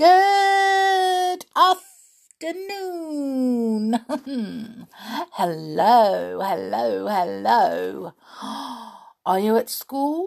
Good 0.00 1.44
afternoon. 2.40 4.00
hello, 5.32 6.40
hello, 6.40 7.06
hello. 7.06 8.14
Are 9.26 9.38
you 9.38 9.58
at 9.58 9.68
school? 9.68 10.26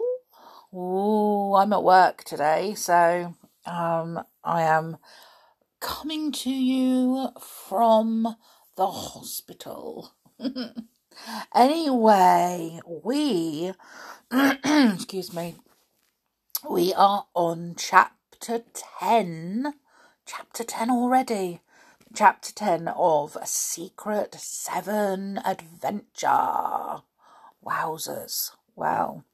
Oh, 0.72 1.56
I'm 1.56 1.72
at 1.72 1.82
work 1.82 2.22
today, 2.22 2.74
so 2.76 3.34
um, 3.66 4.22
I 4.44 4.62
am 4.62 4.98
coming 5.80 6.30
to 6.30 6.50
you 6.50 7.30
from 7.40 8.36
the 8.76 8.86
hospital. 8.86 10.12
anyway, 11.52 12.78
we, 13.02 13.72
excuse 14.32 15.34
me, 15.34 15.56
we 16.70 16.94
are 16.94 17.26
on 17.34 17.74
chapter 17.76 18.23
chapter 18.44 18.64
10. 19.00 19.72
Chapter 20.26 20.64
10 20.64 20.90
already. 20.90 21.60
Chapter 22.14 22.52
10 22.52 22.88
of 22.88 23.36
A 23.40 23.46
Secret 23.46 24.34
7 24.34 25.38
Adventure. 25.38 27.02
Wowzers. 27.64 28.50
Well, 28.76 29.24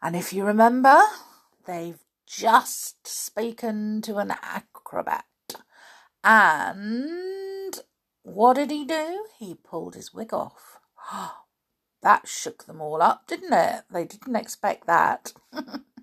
and 0.00 0.14
if 0.14 0.32
you 0.32 0.44
remember, 0.44 1.00
they've 1.66 1.98
just 2.26 3.08
spoken 3.08 4.02
to 4.02 4.18
an 4.18 4.34
acrobat. 4.40 5.24
And 6.22 7.74
what 8.22 8.54
did 8.54 8.70
he 8.70 8.84
do? 8.84 9.26
He 9.36 9.56
pulled 9.56 9.96
his 9.96 10.14
wig 10.14 10.32
off. 10.32 10.78
That 12.02 12.28
shook 12.28 12.66
them 12.66 12.82
all 12.82 13.00
up, 13.00 13.26
didn't 13.26 13.54
it? 13.54 13.84
They 13.90 14.04
didn't 14.04 14.36
expect 14.36 14.86
that. 14.86 15.32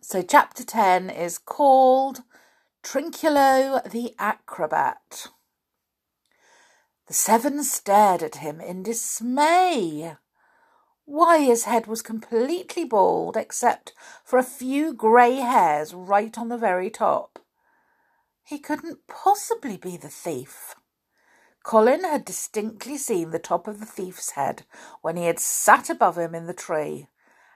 So, 0.00 0.22
chapter 0.22 0.64
10 0.64 1.10
is 1.10 1.38
called 1.38 2.22
Trinculo 2.82 3.82
the 3.90 4.14
Acrobat. 4.18 5.28
The 7.06 7.14
seven 7.14 7.64
stared 7.64 8.22
at 8.22 8.36
him 8.36 8.60
in 8.60 8.82
dismay. 8.82 10.16
Why, 11.04 11.38
his 11.38 11.64
head 11.64 11.86
was 11.86 12.02
completely 12.02 12.84
bald 12.84 13.36
except 13.36 13.92
for 14.24 14.38
a 14.38 14.44
few 14.44 14.92
grey 14.92 15.36
hairs 15.36 15.94
right 15.94 16.36
on 16.36 16.48
the 16.48 16.58
very 16.58 16.90
top. 16.90 17.38
He 18.44 18.58
couldn't 18.58 19.06
possibly 19.08 19.76
be 19.76 19.96
the 19.96 20.08
thief. 20.08 20.74
Colin 21.62 22.04
had 22.04 22.24
distinctly 22.24 22.96
seen 22.96 23.30
the 23.30 23.38
top 23.38 23.66
of 23.66 23.80
the 23.80 23.86
thief's 23.86 24.30
head 24.30 24.64
when 25.02 25.16
he 25.16 25.26
had 25.26 25.38
sat 25.38 25.90
above 25.90 26.18
him 26.18 26.34
in 26.34 26.46
the 26.46 26.54
tree 26.54 27.08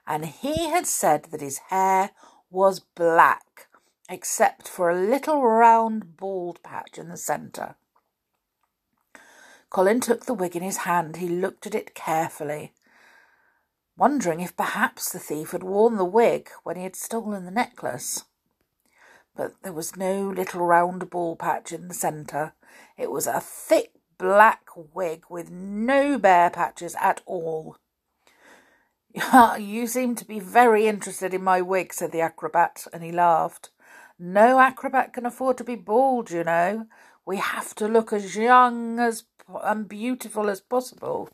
and 0.07 0.25
he 0.25 0.69
had 0.69 0.85
said 0.85 1.25
that 1.25 1.41
his 1.41 1.57
hair 1.69 2.11
was 2.49 2.79
black, 2.79 3.67
except 4.09 4.67
for 4.67 4.89
a 4.89 4.99
little 4.99 5.41
round 5.41 6.17
bald 6.17 6.61
patch 6.63 6.97
in 6.97 7.09
the 7.09 7.17
centre. 7.17 7.75
Colin 9.69 9.99
took 9.99 10.25
the 10.25 10.33
wig 10.33 10.55
in 10.55 10.63
his 10.63 10.77
hand. 10.77 11.17
He 11.17 11.27
looked 11.27 11.67
at 11.67 11.75
it 11.75 11.95
carefully, 11.95 12.73
wondering 13.97 14.39
if 14.39 14.55
perhaps 14.55 15.11
the 15.11 15.19
thief 15.19 15.51
had 15.51 15.63
worn 15.63 15.97
the 15.97 16.05
wig 16.05 16.49
when 16.63 16.77
he 16.77 16.83
had 16.83 16.95
stolen 16.95 17.45
the 17.45 17.51
necklace. 17.51 18.23
But 19.35 19.55
there 19.63 19.73
was 19.73 19.97
no 19.97 20.29
little 20.29 20.61
round 20.61 21.09
bald 21.09 21.39
patch 21.39 21.73
in 21.73 21.87
the 21.87 21.93
centre. 21.93 22.53
It 22.97 23.11
was 23.11 23.27
a 23.27 23.41
thick 23.41 23.91
black 24.17 24.61
wig 24.93 25.25
with 25.29 25.51
no 25.51 26.17
bare 26.17 26.49
patches 26.49 26.95
at 27.01 27.21
all. 27.25 27.75
you 29.59 29.87
seem 29.87 30.15
to 30.15 30.25
be 30.25 30.39
very 30.39 30.87
interested 30.87 31.33
in 31.33 31.43
my 31.43 31.61
wig, 31.61 31.93
said 31.93 32.11
the 32.11 32.21
acrobat, 32.21 32.85
and 32.91 33.03
he 33.03 33.11
laughed. 33.11 33.69
No 34.19 34.59
acrobat 34.59 35.13
can 35.13 35.25
afford 35.25 35.57
to 35.57 35.63
be 35.63 35.75
bald, 35.75 36.31
you 36.31 36.43
know. 36.43 36.87
We 37.25 37.37
have 37.37 37.73
to 37.75 37.87
look 37.87 38.11
as 38.11 38.35
young 38.35 38.99
as 38.99 39.23
and 39.63 39.87
beautiful 39.87 40.49
as 40.49 40.59
possible. 40.59 41.29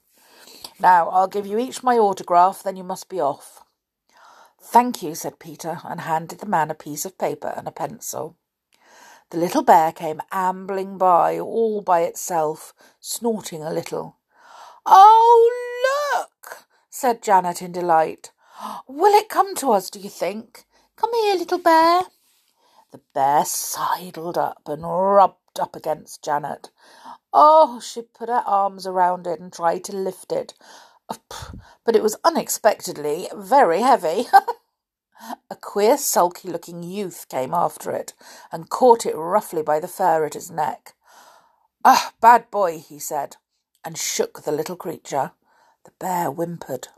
Now, 0.80 1.10
I'll 1.10 1.28
give 1.28 1.46
you 1.46 1.58
each 1.58 1.84
my 1.84 1.98
autograph, 1.98 2.64
then 2.64 2.76
you 2.76 2.84
must 2.84 3.10
be 3.10 3.20
off. 3.20 3.64
Thank 4.62 5.02
you, 5.02 5.16
said 5.16 5.40
Peter, 5.40 5.80
and 5.84 6.02
handed 6.02 6.40
the 6.40 6.46
man 6.46 6.70
a 6.70 6.76
piece 6.76 7.06
of 7.06 7.18
paper 7.18 7.54
and 7.56 7.68
a 7.68 7.72
pencil. 7.72 8.38
The 9.32 9.38
little 9.38 9.64
bear 9.64 9.92
came 9.92 10.22
ambling 10.32 10.98
by 10.98 11.40
all 11.40 11.82
by 11.82 12.02
itself, 12.02 12.74
snorting 13.00 13.64
a 13.64 13.74
little. 13.74 14.18
Oh! 14.86 15.71
Said 16.92 17.24
Janet 17.24 17.62
in 17.62 17.72
delight. 17.72 18.32
Will 18.86 19.14
it 19.14 19.30
come 19.30 19.56
to 19.56 19.72
us, 19.72 19.90
do 19.90 19.98
you 19.98 20.10
think? 20.10 20.66
Come 20.98 21.14
here, 21.14 21.36
little 21.36 21.58
bear. 21.58 22.02
The 22.92 23.00
bear 23.14 23.46
sidled 23.46 24.38
up 24.38 24.64
and 24.68 24.84
rubbed 24.84 25.58
up 25.60 25.74
against 25.74 26.22
Janet. 26.22 26.70
Oh, 27.32 27.80
she 27.80 28.02
put 28.02 28.28
her 28.28 28.44
arms 28.46 28.86
around 28.86 29.26
it 29.26 29.40
and 29.40 29.54
tried 29.54 29.86
to 29.86 29.96
lift 29.96 30.34
it, 30.34 30.54
but 31.08 31.96
it 31.96 32.04
was 32.04 32.18
unexpectedly 32.26 33.30
very 33.34 33.80
heavy. 33.80 34.26
A 35.50 35.56
queer, 35.56 35.98
sulky 35.98 36.50
looking 36.50 36.84
youth 36.84 37.28
came 37.30 37.54
after 37.54 37.92
it 37.92 38.14
and 38.52 38.70
caught 38.70 39.06
it 39.06 39.16
roughly 39.16 39.62
by 39.64 39.80
the 39.80 39.88
fur 39.88 40.26
at 40.26 40.36
its 40.36 40.50
neck. 40.50 40.94
Ah, 41.86 42.12
bad 42.20 42.52
boy, 42.52 42.80
he 42.80 43.00
said, 43.00 43.38
and 43.86 43.98
shook 43.98 44.44
the 44.44 44.52
little 44.52 44.76
creature. 44.76 45.32
The 45.84 45.92
bear 46.00 46.30
whimpered. 46.30 46.90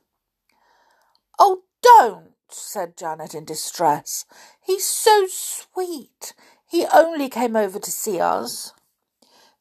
Oh, 1.39 1.63
don't, 1.81 2.33
said 2.49 2.97
Janet 2.97 3.33
in 3.33 3.45
distress. 3.45 4.25
He's 4.61 4.85
so 4.85 5.27
sweet. 5.29 6.33
He 6.65 6.85
only 6.93 7.29
came 7.29 7.55
over 7.55 7.79
to 7.79 7.91
see 7.91 8.19
us. 8.19 8.73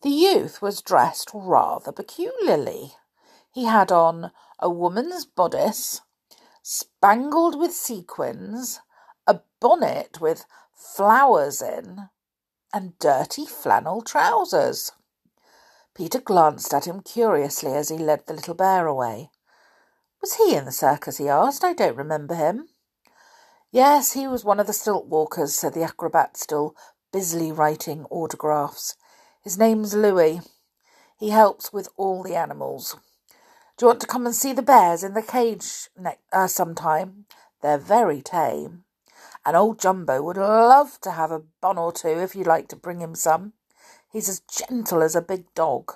The 0.02 0.10
youth 0.10 0.60
was 0.60 0.82
dressed 0.82 1.30
rather 1.32 1.92
peculiarly. 1.92 2.94
He 3.52 3.64
had 3.64 3.92
on 3.92 4.32
a 4.58 4.68
woman's 4.68 5.24
bodice, 5.24 6.00
spangled 6.62 7.58
with 7.58 7.72
sequins, 7.72 8.80
a 9.26 9.40
bonnet 9.60 10.20
with 10.20 10.46
flowers 10.74 11.62
in, 11.62 12.08
and 12.72 12.98
dirty 12.98 13.46
flannel 13.46 14.02
trousers. 14.02 14.92
Peter 15.94 16.20
glanced 16.20 16.72
at 16.72 16.86
him 16.86 17.02
curiously 17.02 17.72
as 17.72 17.88
he 17.88 17.98
led 17.98 18.26
the 18.26 18.34
little 18.34 18.54
bear 18.54 18.86
away. 18.86 19.30
Was 20.20 20.34
he 20.34 20.54
in 20.54 20.64
the 20.64 20.72
circus? 20.72 21.18
he 21.18 21.28
asked. 21.28 21.64
I 21.64 21.74
don't 21.74 21.96
remember 21.96 22.34
him. 22.34 22.68
Yes, 23.70 24.12
he 24.12 24.26
was 24.26 24.44
one 24.44 24.60
of 24.60 24.66
the 24.66 24.72
stilt 24.72 25.06
walkers, 25.06 25.54
said 25.54 25.74
the 25.74 25.82
acrobat, 25.82 26.36
still 26.36 26.76
busily 27.12 27.52
writing 27.52 28.06
autographs. 28.10 28.96
His 29.42 29.58
name's 29.58 29.94
Louis. 29.94 30.40
He 31.18 31.30
helps 31.30 31.72
with 31.72 31.88
all 31.96 32.22
the 32.22 32.36
animals. 32.36 32.96
Do 33.76 33.84
you 33.84 33.88
want 33.88 34.00
to 34.00 34.06
come 34.06 34.26
and 34.26 34.34
see 34.34 34.52
the 34.52 34.62
bears 34.62 35.02
in 35.02 35.14
the 35.14 35.22
cage 35.22 35.88
ne- 35.98 36.18
uh, 36.32 36.46
sometime? 36.46 37.26
They're 37.62 37.78
very 37.78 38.22
tame. 38.22 38.84
And 39.44 39.56
old 39.56 39.80
Jumbo 39.80 40.22
would 40.22 40.36
love 40.36 41.00
to 41.00 41.12
have 41.12 41.32
a 41.32 41.42
bun 41.60 41.78
or 41.78 41.92
two 41.92 42.08
if 42.08 42.36
you'd 42.36 42.46
like 42.46 42.68
to 42.68 42.76
bring 42.76 43.00
him 43.00 43.14
some. 43.14 43.54
He's 44.12 44.28
as 44.28 44.40
gentle 44.40 45.02
as 45.02 45.16
a 45.16 45.22
big 45.22 45.52
dog. 45.54 45.94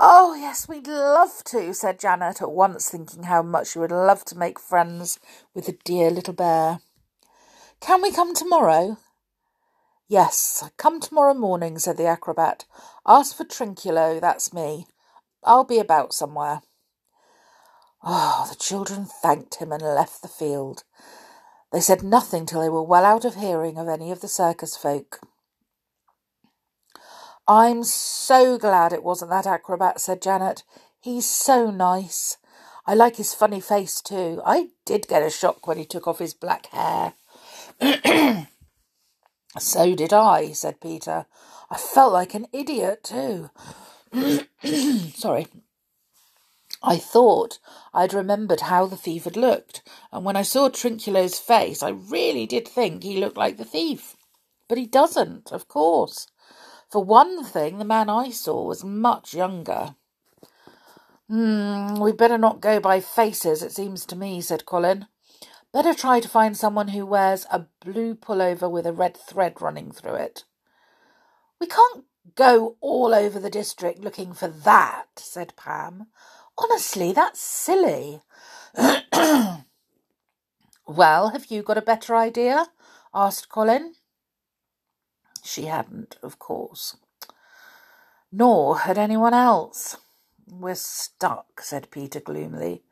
Oh, 0.00 0.34
yes, 0.34 0.68
we'd 0.68 0.88
love 0.88 1.44
to, 1.44 1.72
said 1.72 2.00
Janet, 2.00 2.42
at 2.42 2.50
once 2.50 2.88
thinking 2.88 3.24
how 3.24 3.40
much 3.42 3.68
she 3.68 3.78
would 3.78 3.92
love 3.92 4.24
to 4.26 4.38
make 4.38 4.58
friends 4.58 5.20
with 5.54 5.66
the 5.66 5.78
dear 5.84 6.10
little 6.10 6.34
bear. 6.34 6.80
Can 7.80 8.02
we 8.02 8.10
come 8.10 8.34
tomorrow? 8.34 8.98
Yes, 10.08 10.68
come 10.76 11.00
tomorrow 11.00 11.34
morning, 11.34 11.78
said 11.78 11.96
the 11.96 12.06
acrobat. 12.06 12.64
Ask 13.06 13.36
for 13.36 13.44
Trinculo, 13.44 14.20
that's 14.20 14.52
me. 14.52 14.86
I'll 15.44 15.64
be 15.64 15.78
about 15.78 16.12
somewhere. 16.12 16.62
Oh, 18.02 18.46
the 18.50 18.56
children 18.56 19.06
thanked 19.06 19.56
him 19.56 19.70
and 19.70 19.82
left 19.82 20.20
the 20.22 20.28
field. 20.28 20.82
They 21.72 21.80
said 21.80 22.02
nothing 22.02 22.44
till 22.44 22.60
they 22.60 22.68
were 22.68 22.82
well 22.82 23.04
out 23.04 23.24
of 23.24 23.36
hearing 23.36 23.78
of 23.78 23.88
any 23.88 24.10
of 24.10 24.20
the 24.20 24.28
circus 24.28 24.76
folk. 24.76 25.20
I'm 27.54 27.84
so 27.84 28.56
glad 28.56 28.94
it 28.94 29.04
wasn't 29.04 29.30
that 29.30 29.46
acrobat, 29.46 30.00
said 30.00 30.22
Janet. 30.22 30.62
He's 30.98 31.28
so 31.28 31.70
nice. 31.70 32.38
I 32.86 32.94
like 32.94 33.16
his 33.16 33.34
funny 33.34 33.60
face 33.60 34.00
too. 34.00 34.40
I 34.46 34.68
did 34.86 35.06
get 35.06 35.22
a 35.22 35.28
shock 35.28 35.66
when 35.66 35.76
he 35.76 35.84
took 35.84 36.08
off 36.08 36.18
his 36.18 36.32
black 36.32 36.68
hair. 36.68 37.12
so 39.58 39.94
did 39.94 40.14
I, 40.14 40.52
said 40.52 40.80
Peter. 40.80 41.26
I 41.70 41.76
felt 41.76 42.14
like 42.14 42.32
an 42.32 42.46
idiot 42.54 43.04
too. 43.04 43.50
Sorry. 45.14 45.46
I 46.82 46.96
thought 46.96 47.58
I'd 47.92 48.14
remembered 48.14 48.62
how 48.62 48.86
the 48.86 48.96
thief 48.96 49.24
had 49.24 49.36
looked, 49.36 49.86
and 50.10 50.24
when 50.24 50.36
I 50.36 50.42
saw 50.42 50.70
Trinculo's 50.70 51.38
face, 51.38 51.82
I 51.82 51.90
really 51.90 52.46
did 52.46 52.66
think 52.66 53.02
he 53.02 53.20
looked 53.20 53.36
like 53.36 53.58
the 53.58 53.66
thief. 53.66 54.16
But 54.70 54.78
he 54.78 54.86
doesn't, 54.86 55.52
of 55.52 55.68
course. 55.68 56.28
For 56.92 57.02
one 57.02 57.42
thing, 57.42 57.78
the 57.78 57.86
man 57.86 58.10
I 58.10 58.28
saw 58.28 58.64
was 58.64 58.84
much 58.84 59.32
younger. 59.32 59.94
Hmm, 61.26 61.94
we'd 61.98 62.18
better 62.18 62.36
not 62.36 62.60
go 62.60 62.80
by 62.80 63.00
faces, 63.00 63.62
it 63.62 63.72
seems 63.72 64.04
to 64.04 64.14
me, 64.14 64.42
said 64.42 64.66
Colin. 64.66 65.06
Better 65.72 65.94
try 65.94 66.20
to 66.20 66.28
find 66.28 66.54
someone 66.54 66.88
who 66.88 67.06
wears 67.06 67.46
a 67.50 67.64
blue 67.82 68.14
pullover 68.14 68.70
with 68.70 68.84
a 68.84 68.92
red 68.92 69.16
thread 69.16 69.62
running 69.62 69.90
through 69.90 70.16
it. 70.16 70.44
We 71.58 71.66
can't 71.66 72.04
go 72.34 72.76
all 72.82 73.14
over 73.14 73.40
the 73.40 73.48
district 73.48 74.00
looking 74.00 74.34
for 74.34 74.48
that, 74.48 75.06
said 75.16 75.54
Pam. 75.56 76.08
Honestly, 76.58 77.14
that's 77.14 77.40
silly. 77.40 78.20
well, 80.86 81.30
have 81.30 81.46
you 81.48 81.62
got 81.62 81.78
a 81.78 81.82
better 81.82 82.14
idea? 82.14 82.66
asked 83.14 83.48
Colin. 83.48 83.94
She 85.42 85.66
hadn't, 85.66 86.16
of 86.22 86.38
course. 86.38 86.96
Nor 88.30 88.80
had 88.80 88.96
anyone 88.96 89.34
else. 89.34 89.96
We're 90.50 90.74
stuck, 90.74 91.60
said 91.60 91.90
Peter 91.90 92.20
gloomily. 92.20 92.82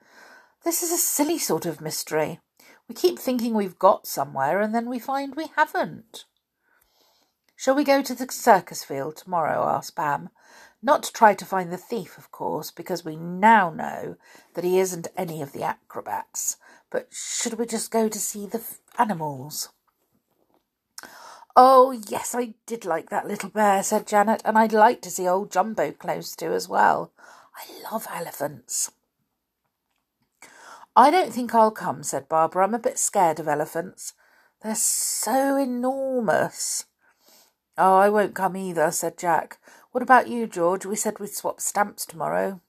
This 0.64 0.82
is 0.82 0.92
a 0.92 0.98
silly 0.98 1.38
sort 1.38 1.64
of 1.64 1.80
mystery. 1.80 2.40
We 2.88 2.94
keep 2.94 3.18
thinking 3.18 3.54
we've 3.54 3.78
got 3.78 4.06
somewhere 4.06 4.60
and 4.60 4.74
then 4.74 4.90
we 4.90 4.98
find 4.98 5.34
we 5.34 5.46
haven't. 5.56 6.24
Shall 7.56 7.74
we 7.74 7.84
go 7.84 8.02
to 8.02 8.14
the 8.14 8.26
circus 8.30 8.82
field 8.84 9.16
tomorrow? 9.16 9.68
asked 9.68 9.94
Pam. 9.94 10.30
Not 10.82 11.02
to 11.04 11.12
try 11.12 11.34
to 11.34 11.44
find 11.44 11.70
the 11.70 11.76
thief, 11.76 12.16
of 12.16 12.32
course, 12.32 12.70
because 12.70 13.04
we 13.04 13.16
now 13.16 13.70
know 13.70 14.16
that 14.54 14.64
he 14.64 14.78
isn't 14.78 15.08
any 15.16 15.42
of 15.42 15.52
the 15.52 15.62
acrobats. 15.62 16.56
But 16.90 17.08
should 17.10 17.54
we 17.54 17.66
just 17.66 17.90
go 17.90 18.08
to 18.08 18.18
see 18.18 18.46
the 18.46 18.58
f- 18.58 18.80
animals? 18.98 19.68
Oh, 21.56 21.90
yes, 22.08 22.34
I 22.34 22.54
did 22.66 22.84
like 22.84 23.10
that 23.10 23.26
little 23.26 23.50
bear, 23.50 23.82
said 23.82 24.06
Janet, 24.06 24.42
and 24.44 24.56
I'd 24.56 24.72
like 24.72 25.02
to 25.02 25.10
see 25.10 25.26
old 25.26 25.50
Jumbo 25.50 25.92
close 25.92 26.36
to 26.36 26.52
as 26.52 26.68
well. 26.68 27.12
I 27.56 27.90
love 27.90 28.06
elephants. 28.12 28.92
I 30.96 31.10
don't 31.10 31.32
think 31.32 31.54
I'll 31.54 31.70
come, 31.70 32.02
said 32.02 32.28
Barbara. 32.28 32.64
I'm 32.64 32.74
a 32.74 32.78
bit 32.78 32.98
scared 32.98 33.40
of 33.40 33.48
elephants. 33.48 34.14
They're 34.62 34.74
so 34.74 35.56
enormous. 35.56 36.84
Oh, 37.78 37.96
I 37.96 38.08
won't 38.08 38.34
come 38.34 38.56
either, 38.56 38.90
said 38.90 39.18
Jack. 39.18 39.58
What 39.92 40.02
about 40.02 40.28
you, 40.28 40.46
George? 40.46 40.84
We 40.86 40.96
said 40.96 41.18
we'd 41.18 41.30
swap 41.30 41.60
stamps 41.60 42.06
tomorrow. 42.06 42.60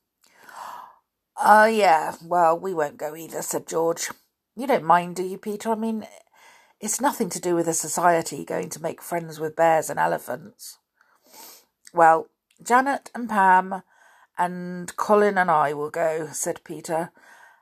Oh, 1.37 1.63
uh, 1.63 1.65
yeah. 1.65 2.15
Well, 2.23 2.57
we 2.57 2.73
won't 2.73 2.97
go 2.97 3.15
either, 3.15 3.41
said 3.41 3.67
George. 3.67 4.09
You 4.55 4.67
don't 4.67 4.83
mind, 4.83 5.15
do 5.15 5.23
you, 5.23 5.37
Peter? 5.37 5.71
I 5.71 5.75
mean, 5.75 6.07
it's 6.81 6.99
nothing 6.99 7.29
to 7.29 7.39
do 7.39 7.55
with 7.55 7.67
a 7.67 7.73
society 7.73 8.43
going 8.43 8.69
to 8.69 8.81
make 8.81 9.01
friends 9.01 9.39
with 9.39 9.55
bears 9.55 9.89
and 9.89 9.99
elephants. 9.99 10.79
Well, 11.93 12.27
Janet 12.61 13.11
and 13.13 13.29
Pam 13.29 13.83
and 14.37 14.95
Colin 14.97 15.37
and 15.37 15.51
I 15.51 15.73
will 15.73 15.91
go, 15.91 16.29
said 16.31 16.63
Peter. 16.63 17.11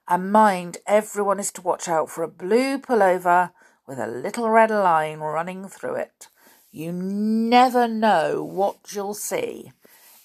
And 0.07 0.31
mind, 0.31 0.77
everyone 0.87 1.39
is 1.39 1.51
to 1.53 1.61
watch 1.61 1.89
out 1.89 2.09
for 2.09 2.23
a 2.23 2.29
blue 2.29 2.79
pullover 2.79 3.51
with 3.85 3.99
a 3.99 4.07
little 4.07 4.49
red 4.49 4.71
line 4.71 5.19
running 5.19 5.67
through 5.67 5.95
it. 5.95 6.27
You 6.71 6.91
never 6.93 7.87
know 7.87 8.43
what 8.43 8.93
you'll 8.93 9.15
see 9.15 9.71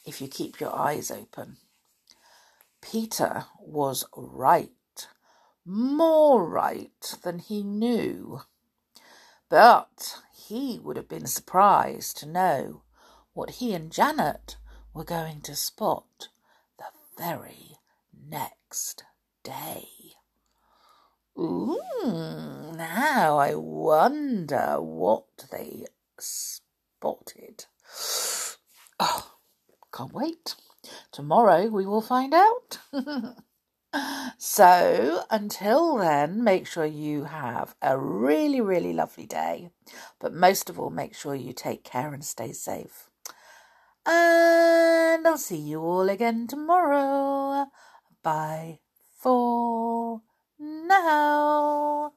if 0.05 0.21
you 0.21 0.29
keep 0.29 0.61
your 0.61 0.75
eyes 0.75 1.11
open. 1.11 1.57
Peter 2.81 3.47
was 3.59 4.05
right, 4.15 4.69
more 5.65 6.47
right 6.47 7.17
than 7.23 7.39
he 7.39 7.63
knew. 7.63 8.43
But 9.55 10.17
he 10.35 10.81
would 10.81 10.97
have 10.97 11.09
been 11.09 11.29
surprised 11.29 12.17
to 12.17 12.27
know 12.27 12.83
what 13.35 13.61
he 13.61 13.73
and 13.73 13.89
Janet 13.89 14.57
were 14.93 15.05
going 15.05 15.43
to 15.43 15.55
spot 15.55 16.27
the 16.77 16.87
very 17.17 17.77
next 18.13 19.05
day. 19.45 19.87
Ooh, 21.39 21.79
now 22.75 23.39
I 23.39 23.55
wonder 23.55 24.83
what 24.83 25.47
they 25.53 25.87
spotted. 26.19 27.67
Oh, 28.99 29.37
can't 29.93 30.13
wait. 30.13 30.57
Tomorrow 31.13 31.69
we 31.69 31.87
will 31.87 32.03
find 32.03 32.35
out. 32.35 32.79
so 34.39 35.23
until 35.31 35.97
then, 35.99 36.43
make 36.43 36.67
sure 36.67 36.85
you 36.85 37.25
have 37.25 37.75
a 37.83 37.99
really, 37.99 38.61
really 38.61 38.93
lovely 38.93 39.27
day. 39.27 39.71
But 40.21 40.35
most 40.35 40.71
of 40.71 40.79
all, 40.79 40.91
make 40.91 41.15
sure 41.15 41.35
you 41.35 41.53
take 41.53 41.85
care 41.85 42.13
and 42.13 42.25
stay 42.25 42.53
safe. 42.53 43.11
And 44.07 45.27
I'll 45.27 45.39
see 45.39 45.57
you 45.57 45.81
all 45.81 46.09
again 46.09 46.47
tomorrow. 46.47 47.67
Bye 48.23 48.81
for 49.21 50.23
now. 50.59 52.13